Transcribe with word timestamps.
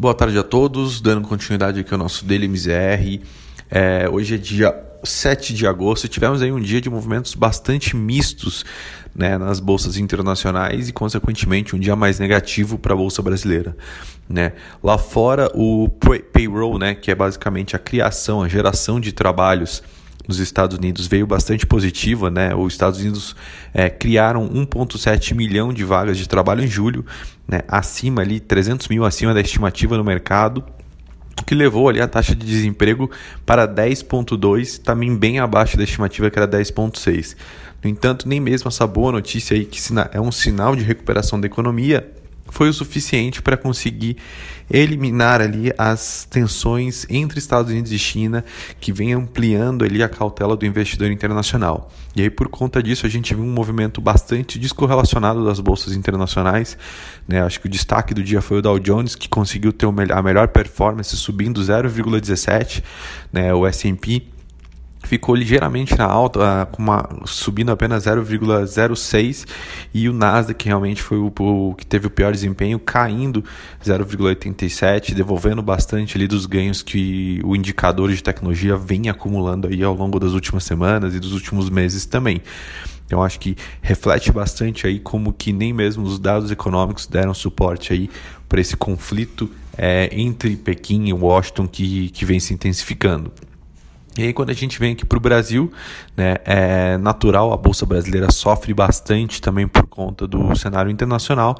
Boa 0.00 0.14
tarde 0.14 0.38
a 0.38 0.42
todos, 0.42 0.98
dando 0.98 1.28
continuidade 1.28 1.78
aqui 1.78 1.92
ao 1.92 1.98
nosso 1.98 2.24
Daily 2.24 2.48
MZR. 2.48 3.20
É, 3.70 4.08
hoje 4.08 4.36
é 4.36 4.38
dia 4.38 4.74
7 5.04 5.52
de 5.52 5.66
agosto 5.66 6.04
e 6.04 6.08
tivemos 6.08 6.40
aí 6.40 6.50
um 6.50 6.58
dia 6.58 6.80
de 6.80 6.88
movimentos 6.88 7.34
bastante 7.34 7.94
mistos 7.94 8.64
né, 9.14 9.36
nas 9.36 9.60
bolsas 9.60 9.98
internacionais 9.98 10.88
e, 10.88 10.92
consequentemente, 10.94 11.76
um 11.76 11.78
dia 11.78 11.94
mais 11.94 12.18
negativo 12.18 12.78
para 12.78 12.94
a 12.94 12.96
bolsa 12.96 13.20
brasileira. 13.20 13.76
Né? 14.26 14.54
Lá 14.82 14.96
fora, 14.96 15.50
o 15.54 15.86
payroll, 16.32 16.78
né, 16.78 16.94
que 16.94 17.10
é 17.10 17.14
basicamente 17.14 17.76
a 17.76 17.78
criação, 17.78 18.42
a 18.42 18.48
geração 18.48 18.98
de 18.98 19.12
trabalhos 19.12 19.82
nos 20.30 20.38
Estados 20.38 20.78
Unidos 20.78 21.08
veio 21.08 21.26
bastante 21.26 21.66
positiva, 21.66 22.30
né? 22.30 22.54
Os 22.54 22.72
Estados 22.72 23.00
Unidos 23.00 23.34
é, 23.74 23.90
criaram 23.90 24.48
1,7 24.48 25.34
milhão 25.34 25.72
de 25.72 25.82
vagas 25.82 26.16
de 26.16 26.28
trabalho 26.28 26.62
em 26.62 26.68
julho, 26.68 27.04
né? 27.48 27.62
acima 27.66 28.22
ali, 28.22 28.38
300 28.38 28.86
mil 28.86 29.04
acima 29.04 29.34
da 29.34 29.40
estimativa 29.40 29.96
no 29.96 30.04
mercado, 30.04 30.64
o 31.40 31.44
que 31.44 31.52
levou 31.52 31.88
ali 31.88 32.00
a 32.00 32.06
taxa 32.06 32.32
de 32.34 32.46
desemprego 32.46 33.10
para 33.44 33.66
10,2, 33.66 34.80
também 34.80 35.16
bem 35.16 35.40
abaixo 35.40 35.76
da 35.76 35.82
estimativa 35.82 36.30
que 36.30 36.38
era 36.38 36.46
10,6. 36.46 37.36
No 37.82 37.90
entanto, 37.90 38.28
nem 38.28 38.38
mesmo 38.38 38.68
essa 38.68 38.86
boa 38.86 39.10
notícia 39.10 39.56
aí, 39.56 39.64
que 39.64 39.80
é 40.12 40.20
um 40.20 40.30
sinal 40.30 40.76
de 40.76 40.84
recuperação 40.84 41.40
da 41.40 41.46
economia, 41.46 42.08
foi 42.50 42.68
o 42.68 42.72
suficiente 42.72 43.40
para 43.40 43.56
conseguir 43.56 44.16
eliminar 44.70 45.40
ali 45.40 45.72
as 45.76 46.26
tensões 46.30 47.06
entre 47.10 47.38
Estados 47.38 47.72
Unidos 47.72 47.90
e 47.90 47.98
China, 47.98 48.44
que 48.80 48.92
vem 48.92 49.12
ampliando 49.12 49.84
ali 49.84 50.02
a 50.02 50.08
cautela 50.08 50.56
do 50.56 50.64
investidor 50.64 51.10
internacional. 51.10 51.90
E 52.14 52.22
aí 52.22 52.30
por 52.30 52.48
conta 52.48 52.82
disso 52.82 53.06
a 53.06 53.08
gente 53.08 53.34
viu 53.34 53.44
um 53.44 53.52
movimento 53.52 54.00
bastante 54.00 54.58
descorrelacionado 54.58 55.44
das 55.44 55.58
bolsas 55.60 55.94
internacionais, 55.94 56.76
né? 57.26 57.42
Acho 57.42 57.60
que 57.60 57.66
o 57.66 57.70
destaque 57.70 58.14
do 58.14 58.22
dia 58.22 58.40
foi 58.40 58.58
o 58.58 58.62
Dow 58.62 58.78
Jones 58.78 59.14
que 59.14 59.28
conseguiu 59.28 59.72
ter 59.72 59.86
a 59.86 60.22
melhor 60.22 60.48
performance 60.48 61.16
subindo 61.16 61.60
0,17, 61.60 62.82
né? 63.32 63.52
O 63.54 63.66
S&P 63.66 64.22
ficou 65.02 65.34
ligeiramente 65.34 65.96
na 65.96 66.04
alta, 66.04 66.40
ah, 66.42 66.68
uma, 66.78 67.08
subindo 67.24 67.72
apenas 67.72 68.04
0,06 68.04 69.46
e 69.92 70.08
o 70.08 70.12
Nasdaq 70.12 70.58
que 70.58 70.68
realmente 70.68 71.02
foi 71.02 71.18
o, 71.18 71.32
o, 71.38 71.74
que 71.74 71.86
teve 71.86 72.06
o 72.06 72.10
pior 72.10 72.32
desempenho, 72.32 72.78
caindo 72.78 73.42
0,87, 73.84 75.14
devolvendo 75.14 75.62
bastante 75.62 76.16
ali 76.16 76.26
dos 76.26 76.46
ganhos 76.46 76.82
que 76.82 77.40
o 77.44 77.56
indicador 77.56 78.12
de 78.12 78.22
tecnologia 78.22 78.76
vem 78.76 79.08
acumulando 79.08 79.68
aí 79.68 79.82
ao 79.82 79.94
longo 79.94 80.20
das 80.20 80.32
últimas 80.32 80.64
semanas 80.64 81.14
e 81.14 81.18
dos 81.18 81.32
últimos 81.32 81.70
meses 81.70 82.04
também. 82.04 82.42
Então 83.06 83.22
acho 83.22 83.40
que 83.40 83.56
reflete 83.82 84.30
bastante 84.30 84.86
aí 84.86 85.00
como 85.00 85.32
que 85.32 85.52
nem 85.52 85.72
mesmo 85.72 86.04
os 86.04 86.18
dados 86.18 86.50
econômicos 86.50 87.08
deram 87.08 87.34
suporte 87.34 87.92
aí 87.92 88.08
para 88.48 88.60
esse 88.60 88.76
conflito 88.76 89.50
é, 89.76 90.08
entre 90.12 90.56
Pequim 90.56 91.08
e 91.08 91.12
Washington 91.12 91.66
que, 91.66 92.10
que 92.10 92.24
vem 92.24 92.38
se 92.38 92.54
intensificando. 92.54 93.32
E 94.18 94.24
aí, 94.24 94.32
quando 94.32 94.50
a 94.50 94.54
gente 94.54 94.78
vem 94.78 94.92
aqui 94.92 95.06
para 95.06 95.18
o 95.18 95.20
Brasil, 95.20 95.70
né, 96.16 96.36
é 96.44 96.98
natural, 96.98 97.52
a 97.52 97.56
Bolsa 97.56 97.86
Brasileira 97.86 98.30
sofre 98.32 98.74
bastante 98.74 99.40
também 99.40 99.68
por 99.68 99.86
conta 99.86 100.26
do 100.26 100.54
cenário 100.56 100.90
internacional. 100.90 101.56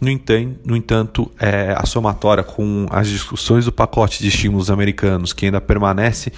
No 0.00 0.10
entanto, 0.10 0.58
no 0.64 0.76
entanto 0.76 1.30
é, 1.38 1.74
a 1.76 1.86
somatória 1.86 2.42
com 2.42 2.86
as 2.90 3.08
discussões 3.08 3.66
do 3.66 3.72
pacote 3.72 4.20
de 4.20 4.28
estímulos 4.28 4.68
americanos, 4.68 5.32
que 5.32 5.46
ainda 5.46 5.60
permanece 5.60 6.32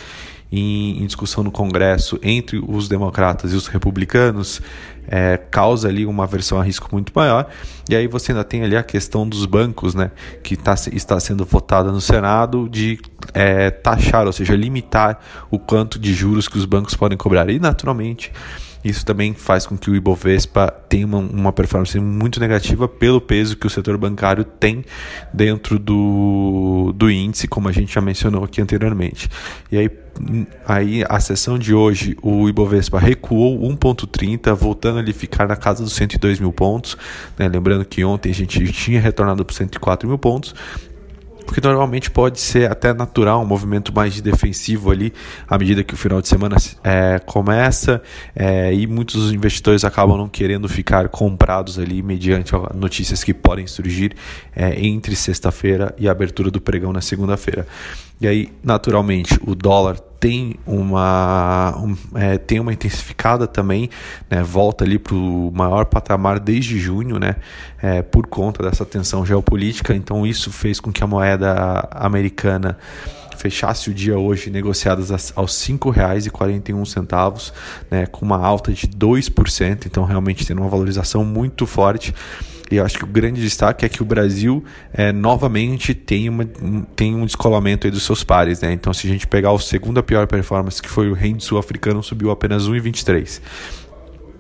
em, 0.53 1.03
em 1.03 1.07
discussão 1.07 1.43
no 1.43 1.51
Congresso 1.51 2.19
entre 2.23 2.63
os 2.65 2.87
democratas 2.87 3.53
e 3.53 3.57
os 3.57 3.67
republicanos, 3.67 4.61
é, 5.09 5.37
causa 5.37 5.89
ali 5.89 6.07
uma 6.07 6.25
aversão 6.25 6.61
a 6.61 6.63
risco 6.63 6.89
muito 6.93 7.13
maior. 7.15 7.49
E 7.89 7.97
aí 7.97 8.07
você 8.07 8.33
ainda 8.33 8.45
tem 8.45 8.63
ali 8.63 8.77
a 8.77 8.83
questão 8.83 9.29
dos 9.29 9.45
bancos, 9.47 9.95
né, 9.95 10.11
que 10.43 10.57
tá, 10.57 10.75
está 10.93 11.19
sendo 11.19 11.45
votada 11.45 11.91
no 11.91 12.01
Senado 12.01 12.69
de 12.69 12.99
é, 13.35 13.71
taxar, 13.71 14.27
ou 14.27 14.33
seja, 14.33 14.55
limitar 14.55 15.19
o 15.51 15.59
quanto 15.59 15.99
de 15.99 16.15
juros 16.15 16.49
que 16.49 16.57
os 16.57 16.65
bancos 16.65 16.95
podem 16.95 17.19
cobrar. 17.19 17.51
E 17.51 17.59
naturalmente 17.59 18.33
isso 18.85 19.05
também 19.05 19.33
faz 19.33 19.67
com 19.67 19.79
que 19.79 19.91
o 19.91 19.97
Ibovespa 19.97 20.71
tenha 20.91 21.07
uma, 21.07 21.19
uma 21.19 21.53
performance 21.53 21.99
muito 21.99 22.39
negativa 22.39 22.87
pelo 22.87 23.19
peso 23.19 23.57
que 23.57 23.67
o 23.67 23.71
setor 23.71 23.97
bancário 23.97 24.45
tem 24.45 24.85
dentro 25.33 25.79
do, 25.79 26.93
do 26.95 27.11
índice, 27.11 27.49
como 27.49 27.67
a 27.67 27.73
gente 27.73 27.95
já 27.95 28.03
mencionou 28.03 28.45
aqui 28.45 28.61
anteriormente. 28.61 29.31
E 29.73 29.79
aí, 29.79 29.91
aí 30.69 31.05
a 31.09 31.19
sessão 31.19 31.59
de 31.59 31.73
hoje, 31.73 32.15
o 32.21 32.47
Ibovespa 32.47 32.99
recuou 32.99 33.59
1,30, 33.59 34.55
voltando 34.55 35.01
a 35.01 35.13
ficar 35.15 35.49
na 35.49 35.57
casa 35.57 35.83
dos 35.83 35.95
102 35.95 36.39
mil 36.39 36.53
pontos. 36.53 36.99
Né? 37.39 37.49
Lembrando 37.49 37.87
que 37.87 38.05
ontem 38.05 38.31
a 38.31 38.35
gente 38.35 38.71
tinha 38.71 39.01
retornado 39.01 39.47
para 39.47 39.57
104 39.57 40.07
mil 40.07 40.19
pontos 40.19 40.55
porque 41.45 41.61
normalmente 41.61 42.11
pode 42.11 42.41
ser 42.41 42.71
até 42.71 42.93
natural 42.93 43.43
um 43.43 43.47
movimento 43.47 43.95
mais 43.95 44.15
de 44.15 44.23
defensivo 44.23 44.91
ali 44.91 45.13
à 45.49 45.59
medida 45.59 45.85
que 45.85 45.95
o 45.95 45.97
final 45.97 46.21
de 46.21 46.29
semana 46.29 46.57
é, 46.83 47.19
começa 47.19 48.03
é, 48.35 48.73
e 48.73 48.87
muitos 48.87 49.33
investidores 49.33 49.85
acabam 49.85 50.17
não 50.17 50.29
querendo 50.29 50.69
ficar 50.69 51.09
comprados 51.09 51.79
ali 51.79 52.03
mediante 52.03 52.53
notícias 52.75 53.23
que 53.23 53.33
podem 53.33 53.67
surgir 53.67 54.15
é, 54.55 54.85
entre 54.85 55.15
sexta-feira 55.15 55.95
e 55.99 56.09
a 56.09 56.13
abertura 56.13 56.51
do 56.51 56.61
pregão 56.61 56.93
na 56.93 57.01
segunda-feira. 57.01 57.67
E 58.21 58.27
aí, 58.27 58.53
naturalmente, 58.63 59.39
o 59.45 59.55
dólar 59.55 59.99
tem 60.25 60.55
uma, 60.67 61.77
um, 61.77 61.95
é, 62.19 62.39
tem 62.39 62.59
uma 62.59 62.73
intensificada 62.73 63.47
também, 63.47 63.91
né, 64.31 64.43
volta 64.43 64.83
ali 64.83 64.99
para 64.99 65.15
o 65.15 65.53
maior 65.55 65.85
patamar 65.85 66.41
desde 66.41 66.81
junho, 66.81 67.19
né, 67.19 67.37
é, 67.83 68.01
por 68.01 68.27
conta 68.27 68.63
dessa 68.63 68.87
tensão 68.87 69.27
geopolítica. 69.27 69.95
Então, 69.95 70.27
isso 70.27 70.51
fez 70.51 70.81
com 70.81 70.91
que 70.91 71.05
a 71.05 71.07
moeda 71.07 71.87
americana 71.91 72.79
fechasse 73.37 73.91
o 73.91 73.95
dia 73.95 74.19
hoje 74.19 74.49
negociadas 74.49 75.11
aos 75.37 75.67
R$ 75.67 75.75
5,41, 75.75 77.53
né, 77.91 78.07
com 78.07 78.25
uma 78.25 78.39
alta 78.39 78.73
de 78.73 78.89
2%, 78.89 79.85
então 79.85 80.05
realmente 80.05 80.47
tendo 80.47 80.63
uma 80.63 80.71
valorização 80.71 81.23
muito 81.23 81.67
forte. 81.67 82.15
E 82.71 82.77
eu 82.77 82.85
acho 82.85 82.97
que 82.97 83.05
o 83.05 83.07
grande 83.07 83.41
destaque 83.41 83.85
é 83.85 83.89
que 83.89 84.03
o 84.03 84.05
Brasil 84.05 84.65
é, 84.93 85.13
novamente 85.13 85.95
tem, 85.95 86.29
uma, 86.29 86.47
tem 86.97 87.15
um 87.15 87.27
descolamento 87.27 87.91
dos 87.91 88.03
seus 88.03 88.25
pares. 88.25 88.61
Né? 88.63 88.73
Então, 88.73 88.93
se 88.93 89.07
a 89.07 89.11
gente 89.11 89.27
pegar 89.27 89.53
o 89.53 89.59
segundo 89.59 89.99
a 89.99 90.03
pior 90.03 90.27
performance, 90.27 90.81
que 90.81 90.89
foi 90.89 91.11
o 91.11 91.15
rende 91.15 91.45
sul-africano, 91.45 92.03
subiu 92.03 92.31
apenas 92.31 92.69
1,23. 92.69 93.41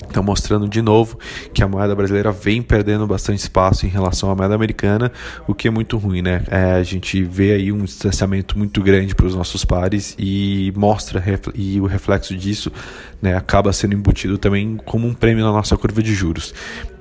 Então, 0.08 0.22
mostrando 0.22 0.68
de 0.68 0.80
novo 0.80 1.18
que 1.52 1.60
a 1.60 1.66
moeda 1.66 1.92
brasileira 1.92 2.30
vem 2.30 2.62
perdendo 2.62 3.04
bastante 3.04 3.40
espaço 3.40 3.84
em 3.84 3.88
relação 3.88 4.30
à 4.30 4.34
moeda 4.34 4.54
americana, 4.54 5.10
o 5.44 5.52
que 5.52 5.66
é 5.66 5.70
muito 5.72 5.98
ruim, 5.98 6.22
né? 6.22 6.44
É, 6.48 6.74
a 6.74 6.82
gente 6.84 7.22
vê 7.24 7.52
aí 7.52 7.72
um 7.72 7.84
distanciamento 7.84 8.56
muito 8.56 8.80
grande 8.80 9.12
para 9.12 9.26
os 9.26 9.34
nossos 9.34 9.64
pares 9.64 10.14
e 10.16 10.72
mostra, 10.76 11.22
e 11.52 11.80
o 11.80 11.86
reflexo 11.86 12.36
disso 12.36 12.70
né, 13.20 13.34
acaba 13.34 13.72
sendo 13.72 13.94
embutido 13.94 14.38
também 14.38 14.76
como 14.84 15.04
um 15.06 15.14
prêmio 15.14 15.44
na 15.44 15.50
nossa 15.50 15.76
curva 15.76 16.00
de 16.00 16.14
juros. 16.14 16.54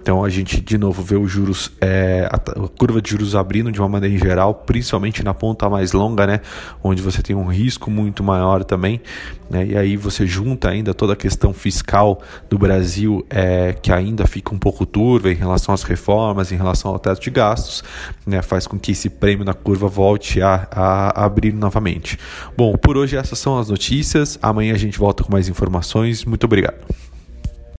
Então 0.04 0.22
a 0.22 0.30
gente 0.30 0.60
de 0.60 0.78
novo 0.78 1.02
vê 1.02 1.16
os 1.16 1.32
juros, 1.32 1.72
é, 1.80 2.28
a, 2.30 2.38
curva 2.38 3.02
de 3.02 3.10
juros 3.10 3.38
abrindo 3.38 3.72
de 3.72 3.80
uma 3.80 3.88
maneira 3.88 4.18
geral, 4.18 4.54
principalmente 4.54 5.24
na 5.24 5.34
ponta 5.34 5.70
mais 5.70 5.94
longa, 5.94 6.28
né, 6.28 6.42
onde 6.84 7.02
você 7.02 7.22
tem 7.22 7.34
um 7.34 7.46
risco 7.46 7.90
muito 7.90 8.22
maior 8.22 8.66
também, 8.66 9.00
né, 9.50 9.66
e 9.66 9.78
aí 9.78 9.96
você 9.96 10.28
junta 10.28 10.68
ainda 10.68 10.94
toda 10.94 11.14
a 11.14 11.16
questão 11.16 11.54
fiscal 11.54 12.22
do 12.50 12.58
Brasil, 12.58 13.26
é, 13.30 13.72
que 13.82 13.94
ainda 13.94 14.28
fica 14.28 14.54
um 14.54 14.60
pouco 14.60 14.86
turva 14.86 15.32
em 15.32 15.36
relação 15.36 15.74
às 15.74 15.84
reformas, 15.84 16.52
em 16.52 16.58
relação 16.58 16.92
ao 16.92 17.00
teto 17.00 17.22
de 17.22 17.30
gastos, 17.30 17.82
né, 18.28 18.42
faz 18.42 18.68
com 18.68 18.78
que 18.78 18.92
esse 18.92 19.10
prêmio 19.10 19.46
na 19.46 19.54
curva 19.54 19.88
volte 19.88 20.42
a, 20.42 20.68
a 20.70 21.24
abrir 21.24 21.54
novamente. 21.54 22.20
Bom, 22.58 22.76
por 22.76 22.98
hoje 22.98 23.16
essas 23.16 23.40
são 23.40 23.58
as 23.58 23.70
notícias. 23.70 24.38
Amanhã 24.42 24.74
a 24.74 24.78
gente 24.78 25.00
volta 25.00 25.24
com 25.24 25.32
mais 25.32 25.48
informações. 25.48 26.26
Muito 26.26 26.44
obrigado. 26.44 27.03